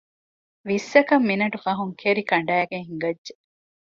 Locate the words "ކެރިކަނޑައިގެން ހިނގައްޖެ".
2.01-3.33